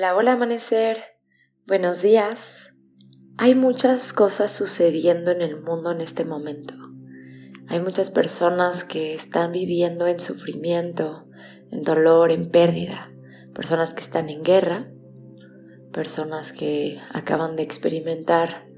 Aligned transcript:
Hola, 0.00 0.16
hola 0.16 0.32
amanecer. 0.32 0.96
Buenos 1.66 2.00
días. 2.00 2.72
Hay 3.36 3.54
muchas 3.54 4.14
cosas 4.14 4.50
sucediendo 4.50 5.30
en 5.30 5.42
el 5.42 5.60
mundo 5.60 5.90
en 5.90 6.00
este 6.00 6.24
momento. 6.24 6.72
Hay 7.68 7.82
muchas 7.82 8.10
personas 8.10 8.82
que 8.82 9.14
están 9.14 9.52
viviendo 9.52 10.06
en 10.06 10.18
sufrimiento, 10.18 11.28
en 11.70 11.82
dolor, 11.82 12.32
en 12.32 12.50
pérdida. 12.50 13.12
Personas 13.54 13.92
que 13.92 14.00
están 14.00 14.30
en 14.30 14.42
guerra. 14.42 14.90
Personas 15.92 16.52
que 16.52 16.98
acaban 17.12 17.54
de 17.56 17.62
experimentar 17.62 18.68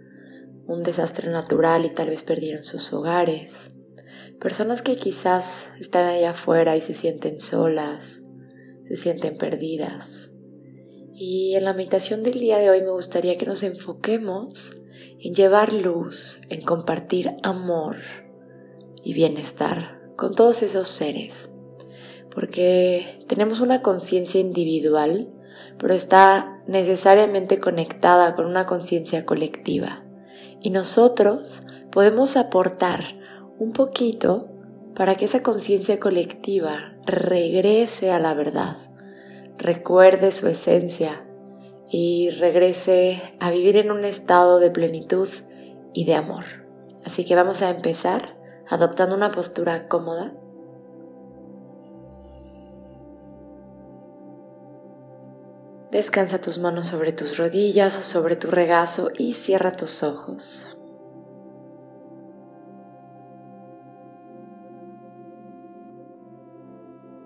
un 0.66 0.82
desastre 0.82 1.30
natural 1.30 1.84
y 1.84 1.90
tal 1.90 2.08
vez 2.08 2.24
perdieron 2.24 2.64
sus 2.64 2.92
hogares. 2.92 3.78
Personas 4.40 4.82
que 4.82 4.96
quizás 4.96 5.68
están 5.78 6.04
allá 6.04 6.30
afuera 6.30 6.76
y 6.76 6.80
se 6.80 6.94
sienten 6.94 7.40
solas, 7.40 8.22
se 8.82 8.96
sienten 8.96 9.38
perdidas 9.38 10.31
y 11.24 11.54
en 11.54 11.64
la 11.64 11.72
meditación 11.72 12.24
del 12.24 12.40
día 12.40 12.58
de 12.58 12.68
hoy 12.68 12.80
me 12.80 12.90
gustaría 12.90 13.38
que 13.38 13.46
nos 13.46 13.62
enfoquemos 13.62 14.76
en 15.20 15.36
llevar 15.36 15.72
luz, 15.72 16.40
en 16.48 16.62
compartir 16.62 17.36
amor 17.44 17.98
y 19.04 19.14
bienestar 19.14 20.02
con 20.16 20.34
todos 20.34 20.64
esos 20.64 20.88
seres. 20.88 21.54
Porque 22.34 23.24
tenemos 23.28 23.60
una 23.60 23.82
conciencia 23.82 24.40
individual, 24.40 25.32
pero 25.78 25.94
está 25.94 26.60
necesariamente 26.66 27.60
conectada 27.60 28.34
con 28.34 28.46
una 28.46 28.66
conciencia 28.66 29.24
colectiva. 29.24 30.04
Y 30.60 30.70
nosotros 30.70 31.62
podemos 31.92 32.36
aportar 32.36 33.04
un 33.60 33.72
poquito 33.72 34.48
para 34.96 35.14
que 35.14 35.26
esa 35.26 35.44
conciencia 35.44 36.00
colectiva 36.00 36.96
regrese 37.06 38.10
a 38.10 38.18
la 38.18 38.34
verdad 38.34 38.91
recuerde 39.58 40.32
su 40.32 40.48
esencia 40.48 41.24
y 41.90 42.30
regrese 42.30 43.36
a 43.38 43.50
vivir 43.50 43.76
en 43.76 43.90
un 43.90 44.04
estado 44.04 44.58
de 44.58 44.70
plenitud 44.70 45.28
y 45.92 46.04
de 46.04 46.14
amor. 46.14 46.44
Así 47.04 47.24
que 47.24 47.34
vamos 47.34 47.62
a 47.62 47.70
empezar 47.70 48.36
adoptando 48.68 49.14
una 49.14 49.32
postura 49.32 49.88
cómoda. 49.88 50.32
Descansa 55.90 56.40
tus 56.40 56.56
manos 56.58 56.86
sobre 56.86 57.12
tus 57.12 57.36
rodillas 57.36 57.98
o 57.98 58.02
sobre 58.02 58.36
tu 58.36 58.50
regazo 58.50 59.10
y 59.18 59.34
cierra 59.34 59.76
tus 59.76 60.02
ojos. 60.02 60.78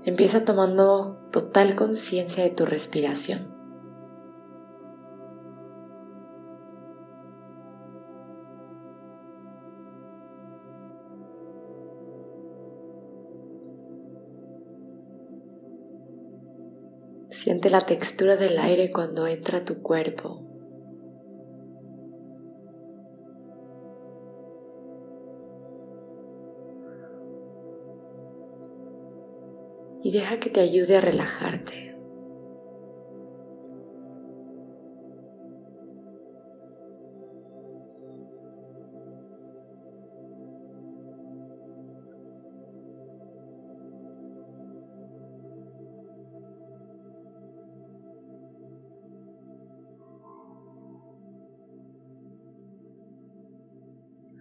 Empieza 0.06 0.44
tomando 0.44 1.18
total 1.32 1.74
conciencia 1.74 2.44
de 2.44 2.50
tu 2.50 2.64
respiración. 2.64 3.52
Siente 17.30 17.68
la 17.68 17.80
textura 17.80 18.36
del 18.36 18.60
aire 18.60 18.92
cuando 18.92 19.26
entra 19.26 19.58
a 19.58 19.64
tu 19.64 19.82
cuerpo. 19.82 20.45
Y 30.06 30.12
deja 30.12 30.38
que 30.38 30.50
te 30.50 30.60
ayude 30.60 30.98
a 30.98 31.00
relajarte. 31.00 31.96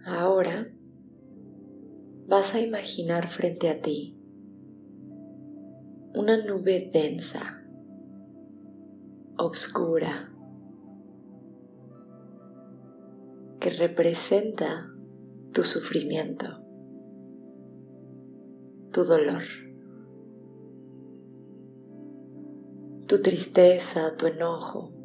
Ahora 0.06 0.70
vas 2.28 2.54
a 2.54 2.60
imaginar 2.60 3.26
frente 3.26 3.68
a 3.68 3.80
ti 3.82 4.15
una 6.16 6.38
nube 6.42 6.88
densa, 6.90 7.62
obscura, 9.36 10.32
que 13.60 13.68
representa 13.68 14.90
tu 15.52 15.62
sufrimiento, 15.62 16.64
tu 18.92 19.04
dolor, 19.04 19.42
tu 23.06 23.20
tristeza, 23.20 24.16
tu 24.16 24.28
enojo, 24.28 24.95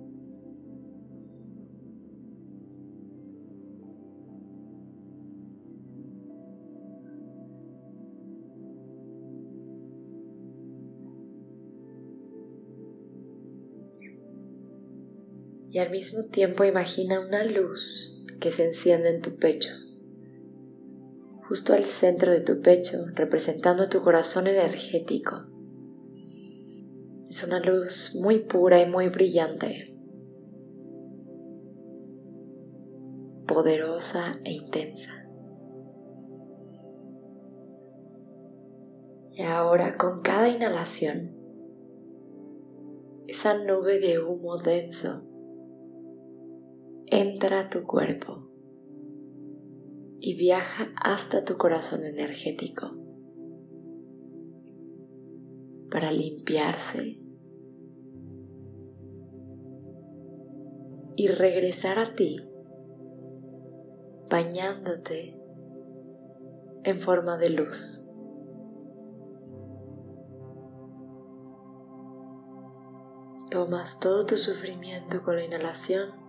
y 15.71 15.79
al 15.79 15.89
mismo 15.89 16.25
tiempo 16.25 16.65
imagina 16.65 17.21
una 17.21 17.45
luz 17.45 18.21
que 18.41 18.51
se 18.51 18.65
enciende 18.65 19.09
en 19.09 19.21
tu 19.21 19.37
pecho, 19.37 19.69
justo 21.47 21.71
al 21.71 21.85
centro 21.85 22.33
de 22.33 22.41
tu 22.41 22.61
pecho, 22.61 22.97
representando 23.15 23.87
tu 23.87 24.01
corazón 24.01 24.47
energético. 24.47 25.45
Es 27.29 27.41
una 27.45 27.61
luz 27.61 28.17
muy 28.21 28.39
pura 28.39 28.81
y 28.81 28.89
muy 28.89 29.07
brillante, 29.07 29.95
poderosa 33.47 34.41
e 34.43 34.51
intensa. 34.51 35.25
Y 39.31 39.41
ahora 39.43 39.95
con 39.95 40.21
cada 40.21 40.49
inhalación, 40.49 41.33
esa 43.27 43.53
nube 43.53 43.99
de 43.99 44.19
humo 44.19 44.57
denso 44.57 45.30
entra 47.11 47.59
a 47.59 47.69
tu 47.69 47.83
cuerpo 47.83 48.47
y 50.21 50.35
viaja 50.35 50.93
hasta 50.95 51.43
tu 51.43 51.57
corazón 51.57 52.05
energético 52.05 52.95
para 55.91 56.09
limpiarse 56.11 57.19
y 61.17 61.27
regresar 61.27 61.99
a 61.99 62.15
ti 62.15 62.39
bañándote 64.29 65.37
en 66.85 67.01
forma 67.01 67.37
de 67.37 67.49
luz. 67.49 68.07
Tomas 73.49 73.99
todo 73.99 74.25
tu 74.25 74.37
sufrimiento 74.37 75.21
con 75.23 75.35
la 75.35 75.43
inhalación 75.43 76.21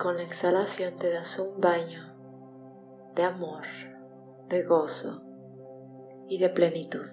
con 0.00 0.16
la 0.16 0.22
exhalación 0.22 0.96
te 0.98 1.10
das 1.10 1.38
un 1.38 1.60
baño 1.60 2.14
de 3.14 3.22
amor, 3.22 3.64
de 4.48 4.64
gozo 4.64 5.22
y 6.26 6.38
de 6.38 6.48
plenitud. 6.48 7.06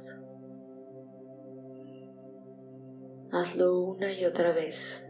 Hazlo 3.33 3.77
una 3.77 4.13
y 4.13 4.23
otra 4.23 4.53
vez 4.53 5.05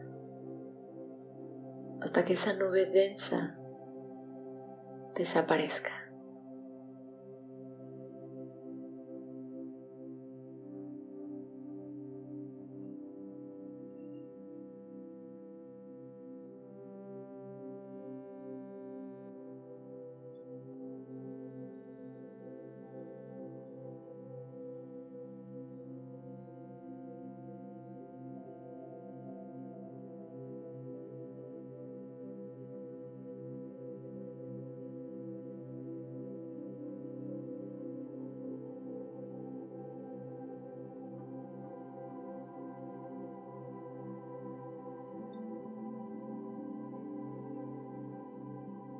hasta 2.01 2.25
que 2.25 2.33
esa 2.33 2.53
nube 2.53 2.87
densa 2.87 3.59
desaparezca. 5.13 6.06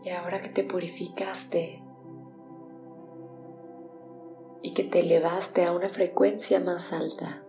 Y 0.07 0.09
ahora 0.11 0.41
que 0.41 0.47
te 0.47 0.63
purificaste 0.63 1.83
y 4.61 4.73
que 4.73 4.85
te 4.85 5.01
elevaste 5.01 5.65
a 5.65 5.73
una 5.73 5.89
frecuencia 5.89 6.61
más 6.61 6.93
alta, 6.93 7.43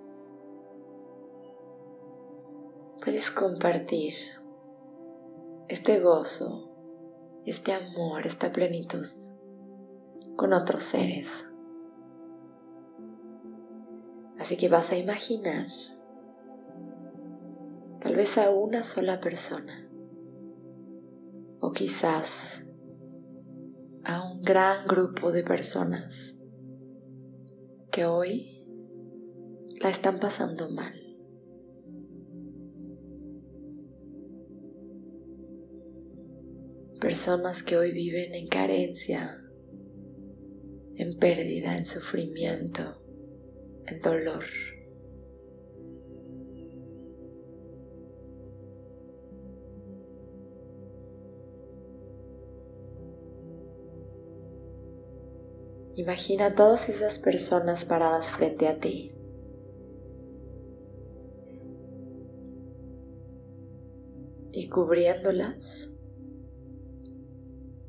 puedes 3.01 3.31
compartir 3.31 4.15
este 5.69 6.01
gozo, 6.01 6.69
este 7.47 7.75
amor, 7.75 8.27
esta 8.27 8.51
plenitud 8.51 9.07
con 10.35 10.53
otros 10.53 10.83
seres. 10.83 11.49
Así 14.41 14.57
que 14.57 14.69
vas 14.69 14.91
a 14.91 14.97
imaginar 14.97 15.69
tal 18.01 18.17
vez 18.17 18.37
a 18.37 18.51
una 18.51 18.83
sola 18.83 19.21
persona 19.21 19.88
o 21.61 21.73
quizás 21.73 22.65
a 24.05 24.31
un 24.31 24.43
gran 24.43 24.87
grupo 24.87 25.33
de 25.33 25.43
personas 25.43 26.41
que 27.91 28.05
hoy 28.05 28.67
la 29.81 29.91
están 29.91 30.19
pasando 30.19 30.71
mal. 30.71 30.95
Personas 37.01 37.63
que 37.63 37.77
hoy 37.77 37.93
viven 37.93 38.35
en 38.35 38.49
carencia, 38.49 39.41
en 40.95 41.17
pérdida, 41.19 41.77
en 41.77 41.87
sufrimiento, 41.87 43.03
en 43.87 44.01
dolor. 44.01 44.45
Imagina 55.99 56.47
a 56.47 56.55
todas 56.55 56.89
esas 56.89 57.19
personas 57.19 57.85
paradas 57.85 58.31
frente 58.31 58.69
a 58.69 58.79
ti. 58.79 59.13
Y 64.53 64.69
cubriéndolas, 64.69 65.99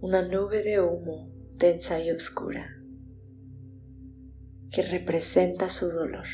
una 0.02 0.28
nube 0.28 0.64
de 0.64 0.82
humo 0.82 1.32
densa 1.54 2.00
y 2.00 2.10
oscura 2.10 2.82
que 4.72 4.82
representa 4.82 5.70
su 5.70 5.90
dolor. 5.90 6.26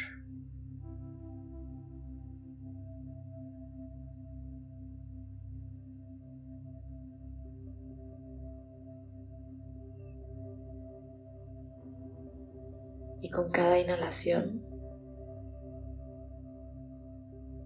Y 13.25 13.31
con 13.31 13.49
cada 13.49 13.79
inhalación 13.79 14.61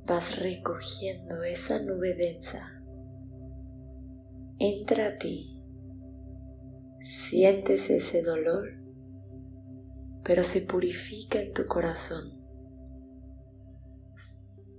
vas 0.07 0.39
recogiendo 0.39 1.43
esa 1.43 1.81
nube 1.81 2.13
densa. 2.13 2.81
Entra 4.57 5.07
a 5.07 5.17
ti. 5.17 5.61
Sientes 7.01 7.89
ese 7.89 8.23
dolor, 8.23 8.69
pero 10.23 10.45
se 10.45 10.61
purifica 10.61 11.41
en 11.41 11.51
tu 11.51 11.65
corazón, 11.65 12.41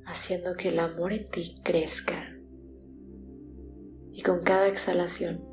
haciendo 0.07 0.55
que 0.55 0.71
el 0.71 0.79
amor 0.79 1.13
en 1.13 1.29
ti 1.29 1.61
crezca. 1.63 2.25
Y 4.13 4.23
con 4.23 4.45
cada 4.45 4.67
exhalación, 4.67 5.45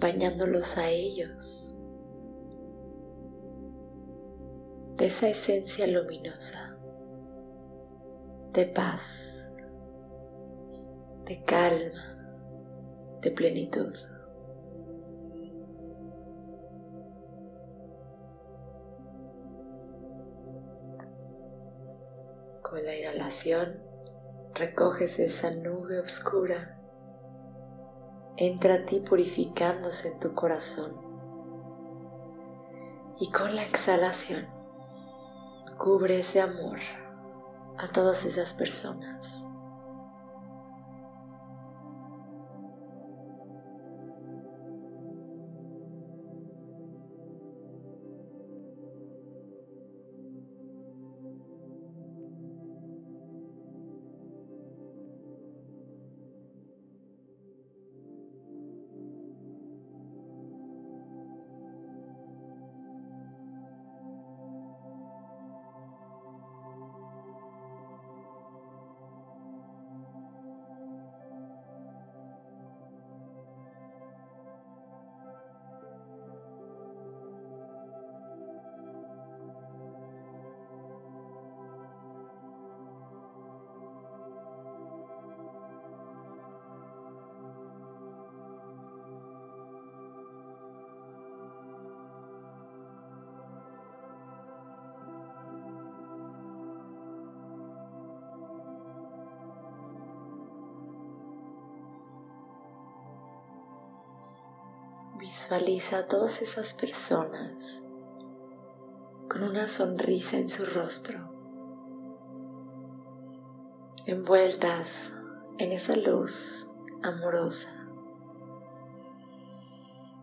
bañándolos 0.00 0.78
a 0.78 0.90
ellos 0.90 1.76
de 5.00 5.06
esa 5.06 5.28
esencia 5.28 5.86
luminosa, 5.86 6.76
de 8.52 8.66
paz, 8.66 9.50
de 11.24 11.42
calma, 11.42 13.18
de 13.22 13.30
plenitud. 13.30 13.94
Con 22.60 22.84
la 22.84 22.94
inhalación 22.94 23.82
recoges 24.52 25.18
esa 25.18 25.50
nube 25.62 25.98
oscura, 26.00 26.78
entra 28.36 28.74
a 28.74 28.84
ti 28.84 29.00
purificándose 29.00 30.08
en 30.12 30.20
tu 30.20 30.34
corazón 30.34 30.92
y 33.18 33.32
con 33.32 33.56
la 33.56 33.64
exhalación 33.64 34.59
cubre 35.80 36.20
ese 36.20 36.42
amor 36.42 36.78
a 37.78 37.88
todas 37.88 38.26
esas 38.26 38.52
personas. 38.52 39.46
Visualiza 105.30 105.98
a 105.98 106.08
todas 106.08 106.42
esas 106.42 106.74
personas 106.74 107.84
con 109.28 109.44
una 109.44 109.68
sonrisa 109.68 110.38
en 110.38 110.48
su 110.48 110.66
rostro, 110.66 111.20
envueltas 114.06 115.12
en 115.58 115.70
esa 115.70 115.94
luz 115.94 116.68
amorosa, 117.04 117.88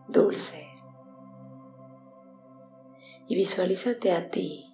dulce. 0.08 0.68
Y 3.28 3.34
visualízate 3.34 4.12
a 4.12 4.28
ti 4.28 4.66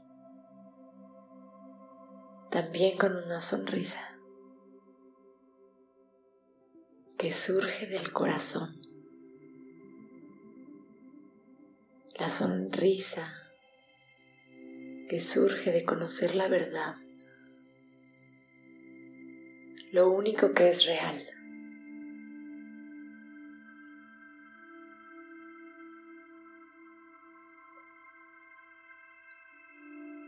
también 2.50 2.99
con 2.99 3.14
una 3.14 3.41
sonrisa 3.41 4.19
que 7.19 7.33
surge 7.33 7.87
del 7.87 8.12
corazón. 8.12 8.84
La 12.18 12.30
sonrisa 12.30 13.28
que 15.09 15.18
surge 15.21 15.73
de 15.73 15.85
conocer 15.85 16.37
la 16.37 16.47
verdad, 16.47 16.94
lo 19.90 20.09
único 20.11 20.52
que 20.54 20.71
es 20.71 20.87
real. 20.87 21.26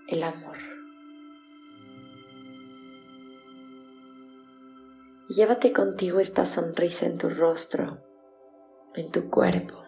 El 0.09 0.23
amor. 0.25 0.59
Llévate 5.29 5.73
contigo 5.73 6.19
esta 6.19 6.47
sonrisa 6.47 7.07
en 7.07 7.19
tu 7.19 7.29
rostro, 7.29 8.03
en 8.95 9.13
tu 9.13 9.31
cuerpo 9.31 9.86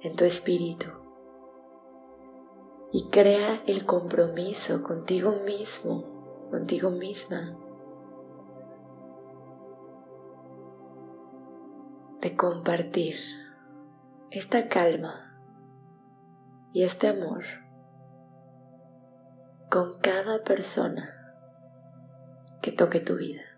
en 0.00 0.16
tu 0.16 0.24
espíritu 0.24 0.86
y 2.92 3.08
crea 3.10 3.62
el 3.66 3.84
compromiso 3.84 4.82
contigo 4.82 5.32
mismo, 5.44 6.48
contigo 6.50 6.90
misma, 6.90 7.56
de 12.20 12.36
compartir 12.36 13.16
esta 14.30 14.68
calma 14.68 15.40
y 16.72 16.82
este 16.82 17.08
amor 17.08 17.44
con 19.70 19.98
cada 20.00 20.42
persona 20.42 21.10
que 22.62 22.72
toque 22.72 23.00
tu 23.00 23.16
vida. 23.16 23.57